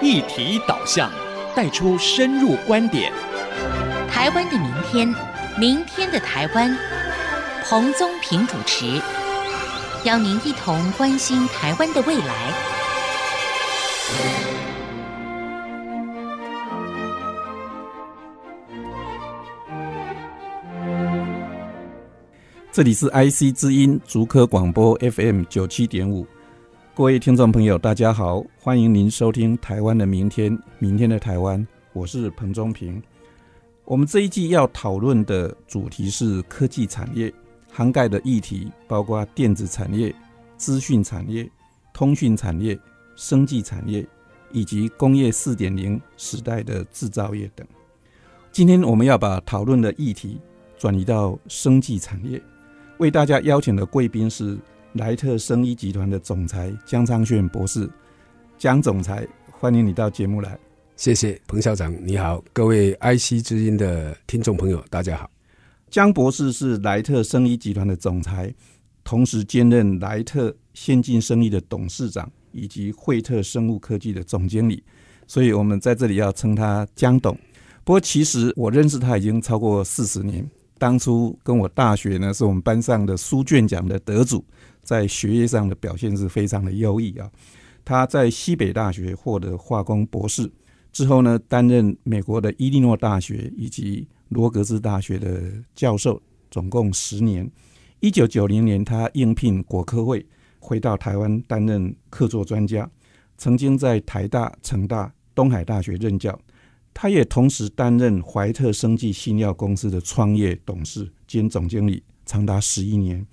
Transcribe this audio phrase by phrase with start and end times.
[0.00, 1.10] 议题导向，
[1.56, 3.12] 带出深入观点。
[4.08, 5.12] 台湾的明天，
[5.58, 6.76] 明天的台湾，
[7.64, 9.00] 彭宗平主持，
[10.04, 12.52] 邀您一同关心台湾的未来。
[22.70, 26.24] 这里是 IC 之音竹科广播 FM 九七点五，
[26.98, 33.00] 各位听众朋友，大家好，欢迎您收听《台湾的明天》，明天的台湾，我是彭中平。
[33.84, 37.32] 我们这一季要讨论的主题是科技产业，
[37.70, 40.12] 涵盖的议题包括电子产业、
[40.56, 41.48] 资讯产业、
[41.94, 42.76] 通讯产业、
[43.14, 44.04] 生技产业，
[44.50, 47.64] 以及工业四点零时代的制造业等。
[48.50, 50.40] 今天我们要把讨论的议题
[50.76, 52.42] 转移到生技产业。
[52.98, 54.58] 为大家邀请的贵宾是
[54.98, 57.88] 莱特生医集团的总裁江昌炫博士，
[58.58, 60.58] 江总裁，欢迎你到节目来。
[60.96, 65.30] 谢谢彭校长，你好，各位 IC 之音的听众朋友，大家好。
[65.88, 68.52] 江博士是莱特生医集团的总裁，
[69.04, 74.82] 同时兼任莱特先进生意的董事长以及惠特生物科技的总经理，
[75.28, 77.38] 所以我们在这里要称他江董。
[77.84, 80.44] 不过，其实我认识他已经超过四十年。
[80.78, 84.44] 当初跟我大学呢，是我们班上的书卷奖的得主，
[84.82, 87.30] 在学业上的表现是非常的优异啊。
[87.84, 90.50] 他在西北大学获得化工博士
[90.92, 96.20] 之后呢，担任美国的伊利诺大学以及罗格兹大学的教授，
[96.50, 97.50] 总共十年。
[98.00, 100.24] 一九九零年，他应聘国科会，
[100.60, 102.88] 回到台湾担任客座专家，
[103.36, 106.38] 曾经在台大、成大、东海大学任教。
[107.00, 113.24] 他也同时担任怀特生技新药公司的创业董事兼总经理，长达十一年。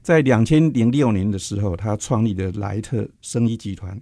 [0.00, 4.00] 在两千零六年的时候，他创立的莱特生医集团。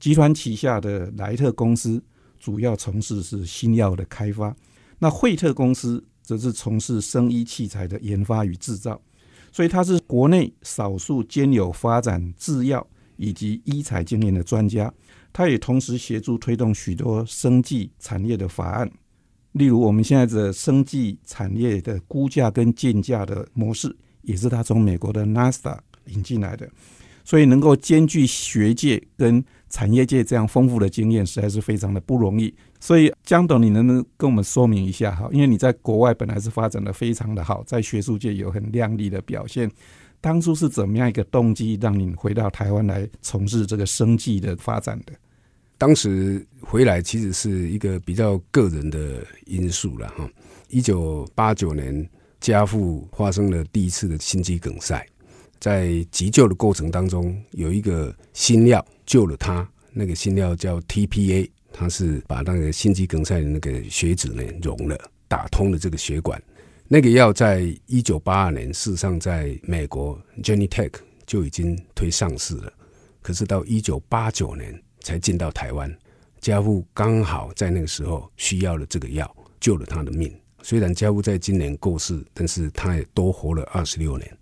[0.00, 2.02] 集团旗下的莱特公司
[2.40, 4.56] 主要从事是新药的开发，
[4.98, 8.98] 那惠特公司则是从事生医器材的研发与制造。
[9.52, 12.86] 所以，他是国内少数兼有发展制药
[13.18, 14.90] 以及医材经验的专家。
[15.34, 18.88] 他也同时协助推动许多生技产业的法案，
[19.52, 26.70] 例如我们现在的生技产业的估价跟竞价的模式，也是他从美国的 NASDAQ 引进来的，
[27.24, 32.54] 所以能够兼具学界跟产业界这样丰富的经验，实在是非常的不容易。
[32.78, 35.28] 所以江董，你能不能跟我们说明一下哈？
[35.32, 39.68] 因为你在国外本来是发展的非常的好，在学术界有很亮丽的表现，
[40.24, 45.12] 当初是怎么样一个动机让你回到台湾来从事这个生计的发展的？
[45.76, 50.26] 当时回来其实是一个比较个人的因素了哈。
[50.70, 52.08] 一九八九年，
[52.40, 55.06] 家父发生了第一次的心肌梗塞，
[55.60, 59.68] 在急救的过程当中，有一个新药救了他。
[59.92, 64.98] 那个新药叫 TPA，它是把那个心肌梗塞的那个血脂呢溶了，
[65.28, 66.42] 打通了这个血管。
[66.86, 70.92] 那个药在一九八二年，事实上在美国 Genentech
[71.26, 72.70] 就已经推上市了。
[73.22, 75.90] 可是到一九八九年，才进到台湾，
[76.42, 80.30] 家父刚好在那个时候需要了这个药，救了他的命。
[80.62, 84.36] 虽然家父在今年过世，但是他也多活了二十六年，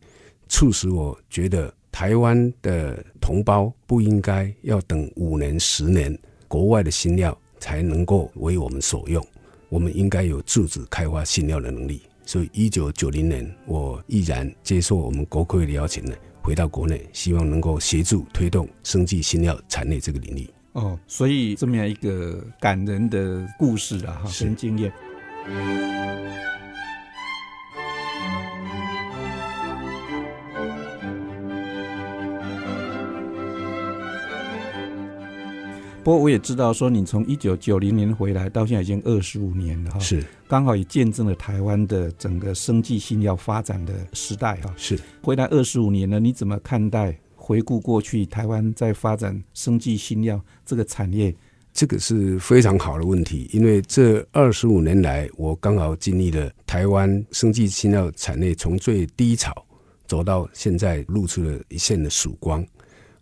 [0.48, 9.24] 促使我觉得台湾的同胞不应该要等五年、十年，国外的新药才能够为我们所用。
[9.68, 12.02] 我们应该有自主开发新药的能力。
[12.32, 16.14] 所以，一九九零年，我毅然接受我们国科会的邀请呢。
[16.42, 20.48] 回到国内，希望能够协助推动生技新药产业这个领域。
[20.72, 24.90] 哦，所以这么样一个感人的故事啊，哈，跟经验。
[36.04, 44.74] 不过我也知道，说你从一九九零年回来到现在已经二十五年了哈，是刚好也见证了台湾的整个生技新药发展的时代哈。
[44.76, 51.32] 是回来二十五年了，你怎么看待回顾过去台湾在发展生技新药这个产业？
[51.72, 59.54] 这个是非常好的问题，因为这二十五年来，我刚好经历了台湾生技新药产业从最低潮
[60.08, 62.66] 走到现在，露出了一线的曙光。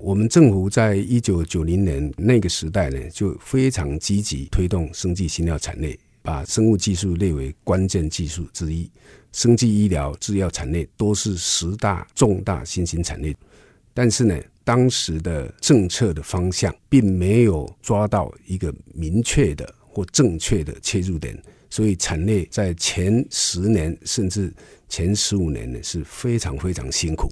[0.03, 8.91] 我们政府在一九九零年那个时代呢，就非常积极推动生技新药产业，把生物技术列为关键技术之一。
[9.33, 13.37] 生技医疗、制药产业都是十大重大新兴产业。
[13.93, 21.39] 但是呢，当时的政策的方向并没有抓到一个明确的或正确的切入点，
[21.69, 24.51] 所以产业在前十年甚至
[24.89, 27.31] 前十五年呢，是非常非常辛苦。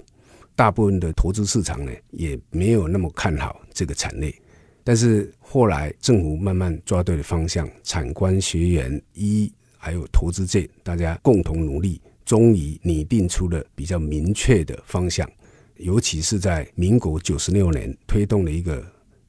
[0.58, 4.34] 大部分的投资市场呢，也没有那么看好这个产业，
[4.82, 15.30] 但是后来政府慢慢抓对了方向，产官学研医还有投资界大家共同努力，终于拟定出了比较明确的方向。
[15.76, 18.84] 尤其是在民国九十六年推动了一个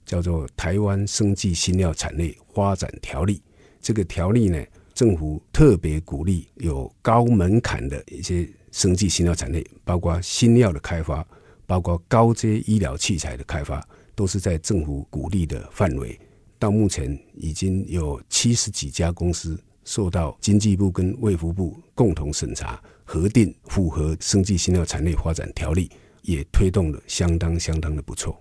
[0.08, 3.36] 叫做《台湾生技新药产业发展条例》，
[3.80, 4.66] 这个条例呢，
[4.96, 11.26] 政府特别鼓励有高门槛的一些生技新药产业，包括新药的开发，
[11.66, 13.86] 包括高阶医疗器材的开发，
[14.16, 16.20] 都是在政府鼓励的范围。
[16.58, 25.90] 到目前已经有七十几家公司受到经济部跟卫福部共同审查核定，符合生技新药产业发展条例。
[26.22, 28.38] 也推动了相当相当的不错。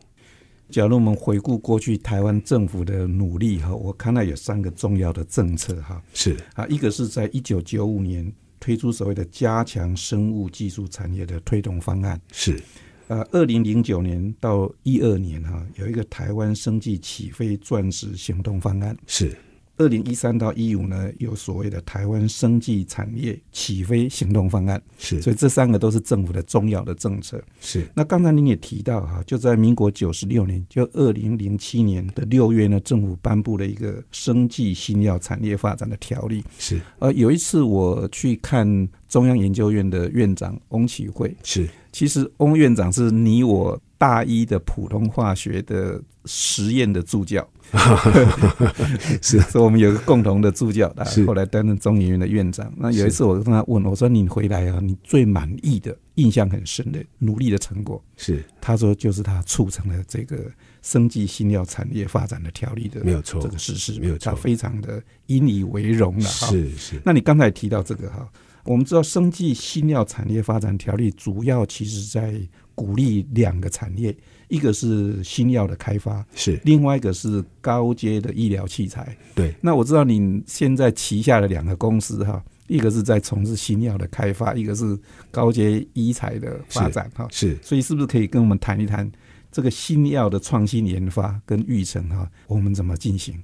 [0.68, 12.60] 假如我们回顾过去台湾政府的努力哈，我看到有三个重要的政策哈，是啊，一个是在一九九五年推出所谓的加强生物技术产业的推动方案，是。
[13.08, 19.34] 呃，二零零九年到一二年哈，有一个台湾生技起飞钻石行动方案，是。
[19.78, 27.42] 二零一三到一五呢，有所谓的台湾生技产业起飞行动方案，是，所以这三个都是政府的重要的政策。
[27.60, 36.44] 是，那刚才您也提到哈，就在民国九十六年，就二零零七年的六月呢，政府颁布了一个生技新药产业发展的条例。
[36.58, 47.46] 是，呃，有一次我去看中央研究院的院长翁启慧，是，其实翁院长是你我大一的普通化学的实验的助教。
[49.20, 52.72] 是，所以我们有个共同的助教，他后来担任中研院的院长。
[52.78, 60.50] 那有一次我跟他问，我说：“你回来啊，你最满意的、印象很深的努力的成果？”是，他说：“就是他促成了这个
[60.80, 66.98] 生技新药产业发展的条例的，没有错，这个事实施没有错，他非常的引以为荣了。”是是。
[67.04, 68.26] 那你刚才提到这个哈，
[68.64, 72.40] 我们知道生技新药产业发展条例主要其实在
[72.78, 74.16] 鼓励两个产业。
[74.46, 79.14] 一个是新药的开发，是另外一个是高阶的医疗器材。
[79.34, 84.98] 对，那我知道你现在旗下的两个公司哈，一个是在从事新药的开发，一个是
[85.30, 87.28] 高阶医材的发展哈。
[87.30, 89.10] 是，所以是不是可以跟我们谈一谈
[89.52, 92.26] 这个新药的创新研发跟育成哈？
[92.46, 93.34] 我们怎么进行？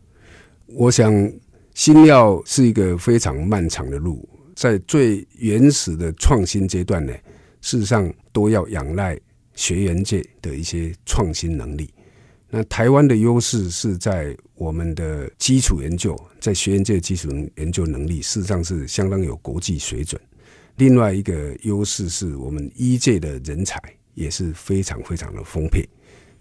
[0.69, 1.13] 我想
[1.75, 7.13] 新药是一个非常漫长的路，在最原始的创新阶段呢，
[7.61, 9.19] 事实上都要仰赖。
[9.57, 11.89] 学研界的一些创新能力，
[12.51, 20.21] 那台湾的优势是在我们的基础研究，在学研界基础研究能力，事实上是相当有国际水准。
[20.75, 23.81] 另外一个优势是我们医界的人才
[24.15, 25.89] 也是非常非常的丰沛。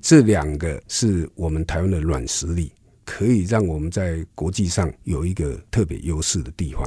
[0.02, 2.72] 这两个是我们台湾的软实力，
[3.06, 6.82] 可以让我们在国际上有一个特别优势的地方。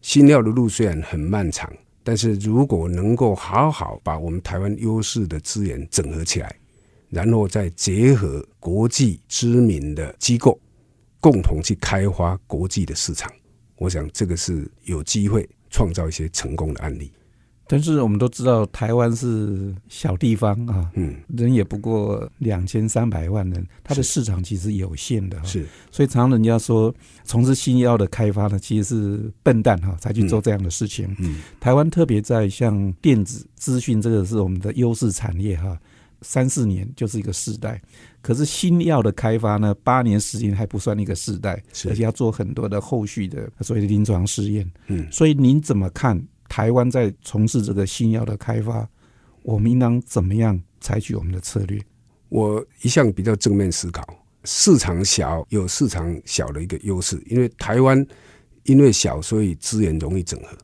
[0.00, 1.72] 新料的路虽然很漫长。
[2.04, 6.54] 但是如果能够好好把我们台湾优势的资源整合起来，
[7.08, 10.60] 然后再结合国际知名的机构，
[11.18, 13.32] 共同去开发国际的市场，
[13.78, 17.10] 我想这个是有机会创造一些成功的案例。
[17.66, 26.94] 但是我们都知道，台湾是小地方啊，嗯，人也不过两千三百万人，它的市场其实有限的，是，所以常常人家说，
[27.24, 31.16] 从事新药的开发呢，其实是笨蛋哈，才去做这样的事情。
[31.18, 35.78] 嗯，台湾特别在像电子资讯这个是我们的优势产业哈，
[36.20, 37.80] 三四年就是一个世代，
[38.20, 44.70] 可是新药的开发呢，八年时间还不算一个世代，而且要做很多的后续的所谓的临床试验。
[44.88, 46.22] 嗯，所以您怎么看？
[46.54, 48.88] 台湾在从事这个新药的开发，
[49.42, 51.82] 我们应当怎么样采取我们的策略？
[52.28, 54.04] 我一向比较正面思考，
[54.44, 58.06] 市场小有市场小的一个优势，因为台湾
[58.62, 60.56] 因为小，所以资源容易整合。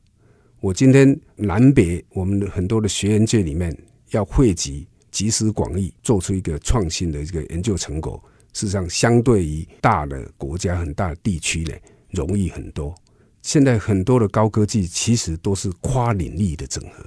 [0.61, 3.77] 我今天南北我们的很多的学研界里面
[4.11, 11.73] 要汇集集思广益，做出一个创新的一个研究成果，事实上相对于大的国家、很大的地区呢，
[12.11, 12.95] 容易很多。
[13.41, 17.03] 现在很多的高科技其实都是跨领域的整合，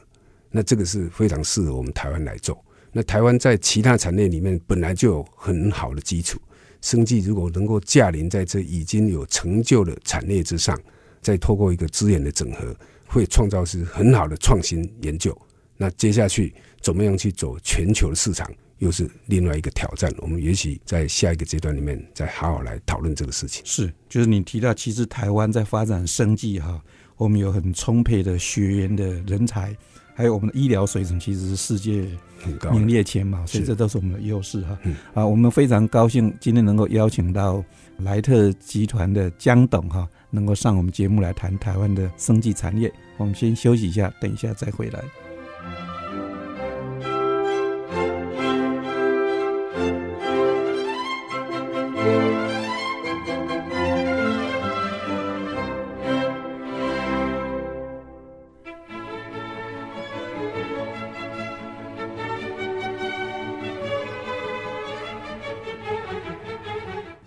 [0.50, 2.62] 那这个是非常适合我们台湾来做。
[2.92, 6.40] 那台湾在其他产业里面本来就有很好的基础，
[6.80, 10.78] 生技如果能够驾临在这已经有成就的产业之上，
[11.20, 12.74] 再透过一个资源的整合，
[13.06, 15.36] 会创造是很好的创新研究。
[15.76, 18.48] 那接下去怎么样去走全球的市场？
[18.78, 23.62] 又是另外一个挑战，我们也许在下一个阶段里面再好好来讨论这个事情。
[23.64, 26.82] 是，就是你提到，其实台湾在发展生计哈，
[27.16, 29.76] 我们有很充沛的学员的人才，
[30.14, 32.06] 还有我们的医疗水准，其实是世界
[32.40, 34.78] 很高，名列前茅，所以这都是我们的优势哈。
[35.14, 37.64] 啊，我们非常高兴今天能够邀请到
[37.98, 42.92] 莱特集团的江董哈，能够上我们节目来谈台湾的生技产业。
[43.16, 45.23] 我们先休息一下，等一下再回来。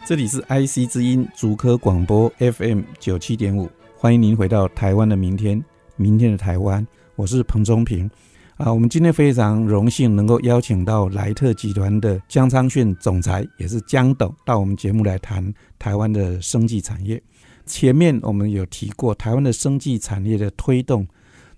[0.08, 5.62] 这里是 IC 之音竹科广播 FM 九七点五，欢迎您回到台湾的明天，
[5.98, 6.88] 明天的台湾，
[7.18, 8.10] 我是彭中平。
[8.56, 17.22] 啊，我们今天非常荣幸能够邀请到莱特集团的江昌训总裁，也是江董，到我们节目来谈台湾的生技产业。
[17.66, 21.06] 前面我们有提过，台湾的生技产业的推动，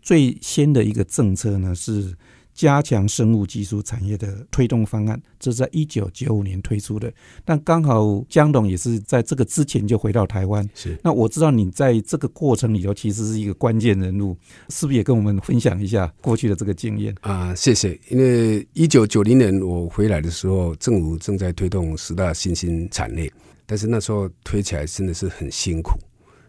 [0.02, 2.16] 最先的一个政策呢是
[2.60, 7.10] 加强生物技术产业的推动方案，这是在一九九五年推出的。
[7.46, 11.00] 但刚好江董也是在这个之前就回到台湾，是。
[11.02, 14.36] 那我知道你在这个过程里头其实是一个关键人物，
[14.68, 17.56] 是不是也跟我们分享一下过去的这个经验啊？
[17.56, 17.98] 谢谢。
[18.10, 23.32] 因为一九九零年我回来的时候，政府正在推动十大新兴产业，
[23.66, 25.92] 但是那时候推起来真的是很辛苦。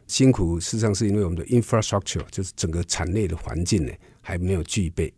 [0.09, 5.14] 辛苦事实上是因为我们的 infrastructure 就是整个产业的环境呢还没有具备。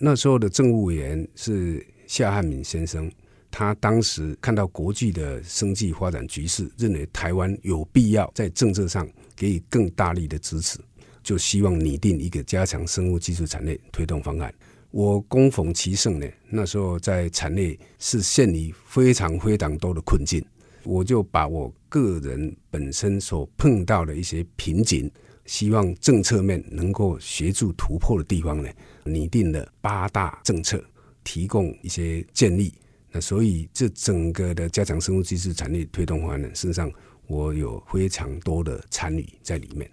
[0.00, 3.10] 那时候的政务委员是夏汉敏先生，
[3.50, 10.78] 他当时看到国际的生技发展局势，认为台湾有必要在政策上给予更大力的支持，
[11.20, 14.54] 就希望拟定一个加强生物技术产业推动方案。
[14.92, 20.44] 我恭逢其盛呢，那时候在产业是陷于非常非常多的困境，
[20.84, 25.10] 我就把我个人本身所碰到的一些瓶颈。
[25.44, 28.68] 希望政策面能够协助突破的地方呢，
[29.08, 30.80] 拟定了八大政策，
[31.24, 32.72] 提供一些建议。
[33.10, 36.92] 那所以这整个的加强生物技术产业推动方案呢，事实上
[37.26, 39.90] 我有非常多的参与在里面，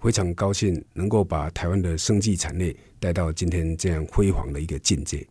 [0.00, 5.26] 非常高兴能够把台湾的生技产业带到今天这样辉煌的一个境界。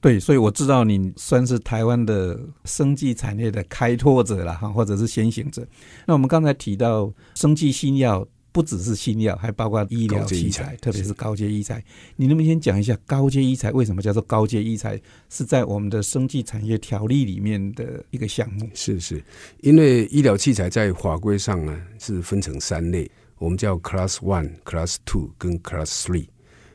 [0.00, 5.66] 对，所以我知道你算是台湾的生技产业的开拓者了哈，或者是先行者。
[6.04, 8.26] 那我们刚才提到生技新药。
[8.56, 11.84] 不只是新药，还包括医疗器材，特别是高阶医材。
[12.16, 14.98] 你能不能先讲一下高阶医材为什么叫做高阶医材？
[15.28, 18.66] 是在我们的生技产业条例里面的一个项目。
[18.72, 19.22] 是是，
[19.60, 26.26] 因为医疗器材在法规上呢是分成三类，我们叫 Class One、Class Two 跟 Class Three。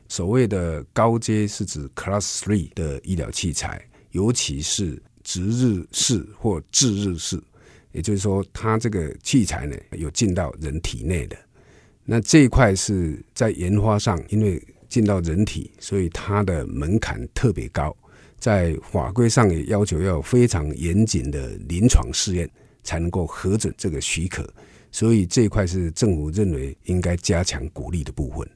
[0.08, 7.42] 所谓的高阶是指 Class Three 的医疗器材，尤其是值日式或置日式，
[7.92, 11.36] 也就是说，它这个器材呢有进到人体内的。
[12.04, 17.96] 那这一块是在研发上，因为进到人体，所以它的门槛特别高，
[18.38, 22.50] 在法规上也要求要非常严谨的临床试验
[22.84, 24.48] 才能够核准这个许可，
[24.92, 28.50] 所以这一块是政府认为应该加强鼓励的部分。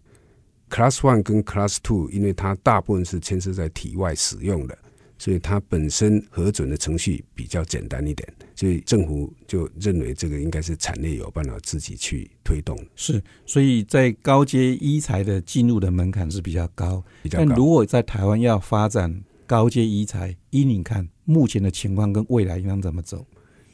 [0.70, 4.78] Class One 跟 Class Two，因为它大部分是牵涉在体外使用的。
[5.18, 12.78] 所以它本身核准的程序比较简单一点，所以政府就认为这个应该是产业有办法自己去推动。
[12.96, 17.04] 是，所以在高阶医材的进入的门槛是比较高。
[17.22, 17.46] 比较高。
[17.46, 23.26] 但如果在台湾要发展高阶医材，依你看目前的情况跟未来应当怎么走？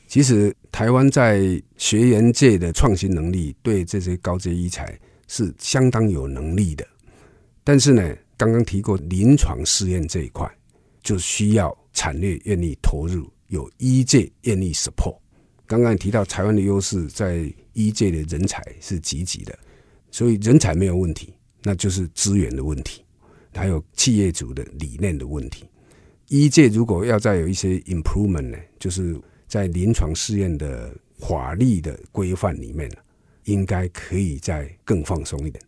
[0.07, 6.85] 其实台湾在学研界的创新能力，对这些高阶医材是相当有能力的。
[7.63, 10.51] 但是呢，刚刚提过临床试验这一块。
[11.03, 15.17] 就需要产业愿意投入，有医界愿意 support。
[15.67, 19.57] 刚刚提到台湾的优势在医界的人才是积极的，
[20.09, 23.03] 所以人才没有问题，那就是资源的问题，
[23.53, 25.65] 还有企业主的理念的问题。
[26.29, 32.89] 医界如果要再有一些 improvement 呢，就是在临床试验的法律的规范里面，
[33.43, 35.61] 应该可以再更放松一点。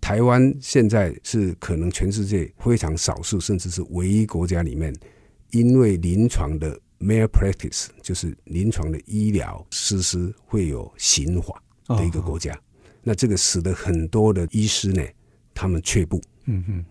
[0.00, 4.92] 台湾现在是可能全世界非常少数，甚至是唯一国家里面，
[5.52, 12.56] 因为临床的 malpractice 就是临床的医疗实施会有刑法的一个国家。
[13.02, 15.02] 那这个使得很多的医师呢，
[15.54, 16.20] 他们却步。
[16.44, 16.84] 嗯哼，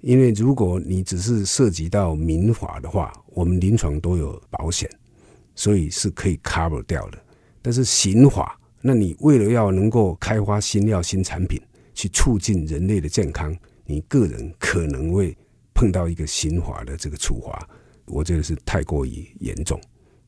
[0.00, 4.88] 因为如果你只是涉及到民法的话，我们临床都有保险，
[5.54, 7.18] 所以是可以 cover 掉的。
[7.60, 11.60] 但是刑法，那你为了要能够开发新药、新产品。
[11.96, 15.32] 去促进人类的健康，你个人可能会
[15.72, 17.68] 碰到一个刑法的这个处罚，
[18.06, 19.80] 我觉得是太过于严重，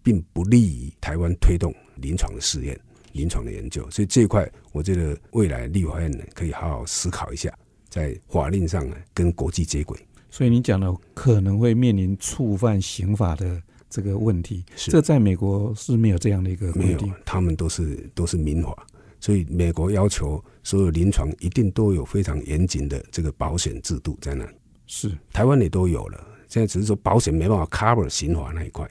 [0.02, 2.78] 并不利于台湾推动临床的试验、
[3.12, 3.88] 临床的研究。
[3.90, 7.52] 所以这一块，我觉得未来立法院呢可以好好思考一下，
[7.88, 9.99] 在法令上呢跟国际接轨。
[10.30, 18.87] 所以你讲的可能会面临触犯刑法的这个问题，是这在美国是没有这样的一个规定，他们都是都是民法。
[19.18, 24.54] 所以，美国要求所有临床一定都有非常严谨的这个保险制度在那里。
[24.87, 26.23] 是，台湾也都有了。
[26.49, 28.88] 现在只是说保险没办法 cover 刑法那一块。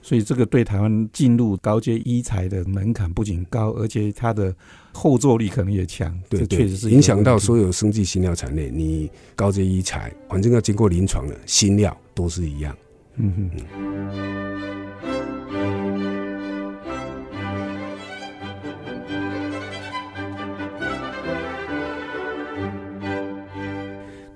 [0.00, 4.54] 所以，这个对台湾进入高阶医材的门槛不仅高，而且它的
[4.92, 6.18] 后坐力可能也强。
[6.30, 8.70] 对，对，确实是影响到所有生技新药产业。
[8.72, 12.74] 你高阶医材，反正要经过临床的新药都是一样。
[13.16, 14.47] 嗯哼。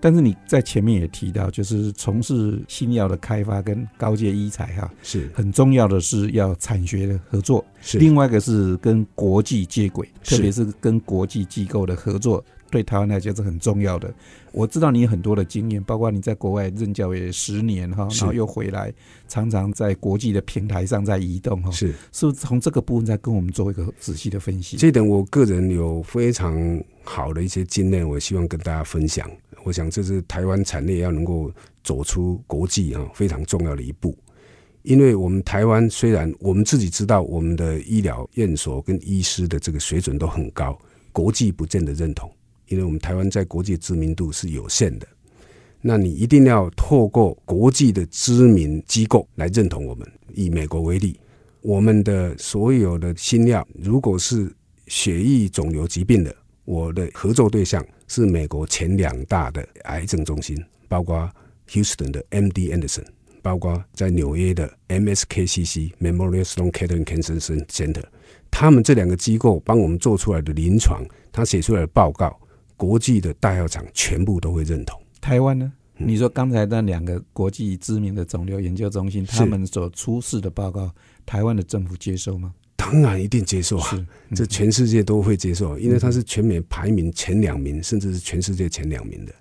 [0.03, 5.31] 但是你在前面也提到，就是从事新药的开发跟高阶医材哈，是。
[5.33, 7.99] 很重要的是要产学的合作，是。
[7.99, 12.45] 另外一个是跟国际接轨，特别是跟国际机构的合作。
[12.73, 14.13] 对台湾来讲是很重要的。
[14.51, 18.93] 我知道你有很多的经验，包括你在国外任教也十年哈，然后又回来，
[19.29, 21.71] 常常在国际的平台上在移动哈。
[21.71, 24.79] 是，是不是从这个部分再跟我们做一个仔细的分析？
[24.79, 29.31] 这点我个人有非常好的一些经验，我希望跟大家分享。
[29.65, 31.53] 我想这是台湾产业要能够
[31.85, 34.17] 走出国际啊非常重要的一步。
[34.83, 40.77] 因为我们台湾虽然我们自己知道我们的医疗院所跟医师的这个水准都很高，
[41.13, 42.29] 国际不见得认同。
[42.73, 45.07] 因为我们台湾在国际知名度是有限的，
[45.83, 50.11] 那你一定要透过国际的知名机构来认同我们。
[50.33, 51.21] 以美国为例，
[51.61, 54.51] 我们的所有的新药，如果是
[54.87, 60.57] 血液肿瘤疾病的，我的合作对象是美国前两大的癌症中心，
[60.89, 61.31] 包括
[61.69, 63.05] Houston 的 MD Anderson，
[63.43, 68.05] 包括在纽约的 MSKCC Memorial Sloan Kettering Cancer Center，
[68.51, 72.39] 他们这两个机构帮我们做出来的临床，他写出来的报告。
[72.83, 75.01] 国际的大药厂全部都会认同。
[75.21, 75.73] 台湾呢？
[75.99, 80.93] 你说刚才那两个国际知名的肿瘤研究中心，他们所出示的报告，
[81.25, 82.53] 台湾的政府接受吗？
[82.75, 84.07] 当然一定接受啊！
[84.35, 89.33] 这全世界都会接受，因为它是全美排名前两名，甚至是全世界前两名的。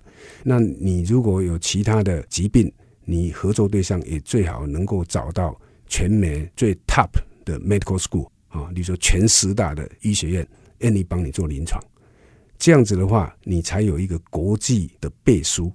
[0.44, 2.72] 那你如果有其他的疾病，
[3.04, 7.10] 你合作对象也最好能够找到全美最 top
[7.44, 10.46] 的 medical school 啊，例如说全十大的医学院，
[10.78, 11.82] 愿意帮你做临床。
[12.62, 15.68] 这样子的话，你才有一个国际的背书。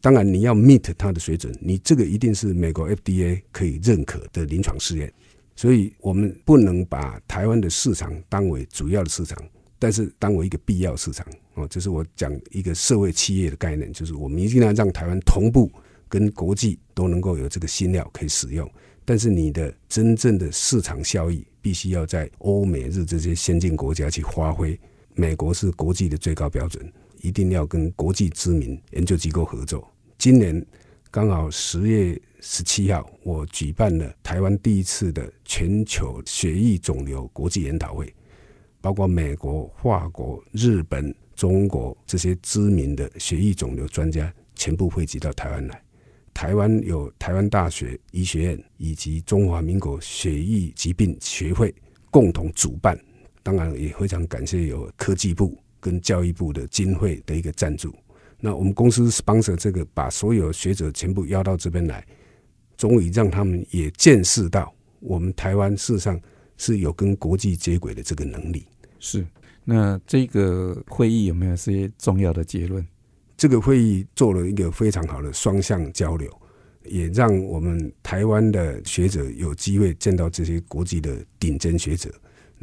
[0.00, 5.12] 当然，你要 meet 它的水准，你这个一定是美国 FDA 可以认可的临床试验。
[5.54, 9.38] 所以，我们不能把台湾的市场当为主要的市场，
[9.78, 11.24] 但是当为一个必要市场。
[11.54, 15.70] 哦，这是我讲一个社会企业的概念，就是我们一定要让台湾同步
[16.08, 18.68] 跟国际都能够有这个新料可以使用。
[19.04, 24.76] 但是，你的真正的市场效益，必须要在欧美日这些先进国家去发挥。
[25.14, 29.86] 美国是国际的最高标准，一定要跟国际知名研究机构合作。
[30.16, 30.64] 今年
[31.10, 38.12] 刚好十月十七号，我举办了台湾第一次的全球血液肿瘤国际研讨会，
[38.80, 45.82] 包括美国、法国、日本、中国这些知名的血液肿瘤专家全部汇集到台湾来。
[46.32, 51.74] 台湾有台湾大学医学院以及中华民国血液疾病学会
[52.10, 52.98] 共同主办。
[53.42, 57.94] 当然也非常感谢有科技部跟教育部的经费的一个赞助。
[58.40, 62.04] 那我们公司 sponsor 这个，把所有学者全部邀到这边来，
[62.76, 66.20] 终于让他们也见识到我们台湾事实上
[66.56, 68.66] 是有跟国际接轨的这个能力。
[68.98, 69.26] 是。
[69.64, 72.84] 那这个会议有没有些重要的结论？
[73.36, 76.28] 这个会议做了一个非常好的双向交流，
[76.84, 82.12] 也让我们台湾的学者有机会见到这些国际的顶尖学者。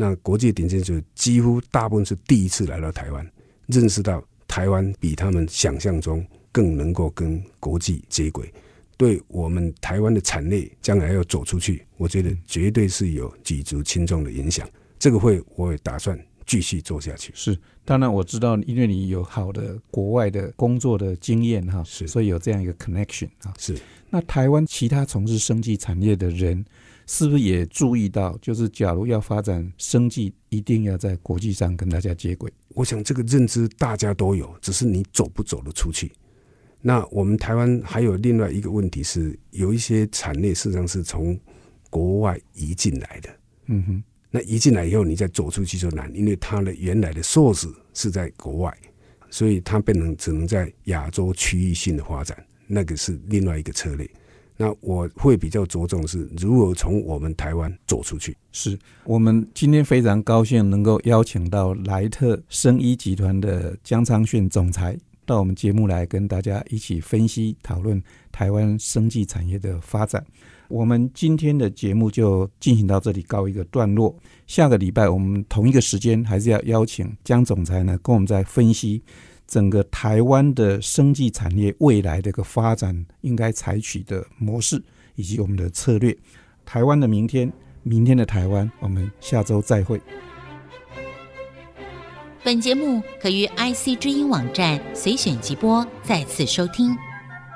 [0.02, 3.30] 那国际顶尖就几乎大部分是第一次来到台湾，
[3.66, 8.50] 认识到台湾比他们想象中更能够跟国际接轨，
[8.96, 14.66] 对我们台湾的产业将来要走出去，我觉得绝对是有举足轻重的影响。
[14.98, 17.34] 这个会我也打算继续做下去。
[17.36, 23.54] 是，当然我知道，因为你有好的国外的工作的经验哈，是，所以有这样一个 connection 啊。
[23.58, 23.78] 是，
[24.10, 26.64] 那台湾其他从事生技产业的人。
[27.12, 32.54] 是不是也注意到，就是假如要发展生计，一定要在国际上跟大家接轨？
[32.76, 36.12] 我想这个认知大家都有，只是你走不走得出去。
[36.80, 41.36] 那我们台湾还有另外一个问题是，有一些产业事实上是从
[41.90, 43.30] 国外移进来的。
[43.66, 48.78] 嗯哼，那移进来以后，你再走出去就难，因为它的原来的 source 是在国外，
[49.32, 54.08] 所以它变成只能在亚洲区域性的发展，那个是另外一个策略。
[54.62, 58.36] 那我会比较着重是如何从我们台湾走出去。
[58.52, 70.22] 是我们今天非常高兴能够邀请到莱特生医集团的江昌训总裁到我们节目来跟大家一起分析讨论台湾生技产业的发展。
[70.68, 74.14] 我们今天的节目就进行到这里告一个段落。
[74.46, 79.02] 下个礼拜我们同一个时间还是要邀请江总裁呢跟我们再分析。
[79.50, 84.82] 整个台湾的生技产业未来的一个发展，应该采取的模式
[85.16, 86.16] 以及我们的策略。
[86.64, 90.00] 台湾的明天，明天的台湾，我们下周再会。
[92.44, 96.96] 本节目可于 IC 之音网站随选即播再次收听，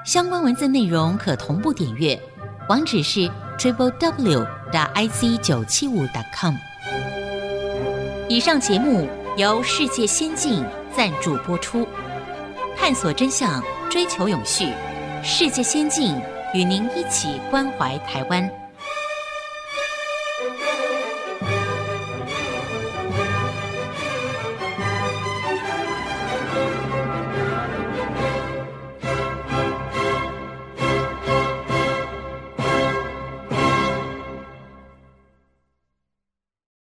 [0.03, 2.19] 相关文字内容可同步点阅，
[2.69, 3.29] 网址是
[3.59, 6.55] triple w 点 ic 九七五 com。
[8.27, 10.63] 以上节目由世界先进
[10.95, 11.87] 赞助播出，
[12.77, 14.67] 探索真相，追求永续，
[15.23, 16.15] 世界先进
[16.53, 18.62] 与您一起关怀台湾。